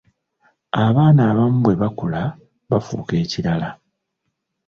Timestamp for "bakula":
1.81-2.21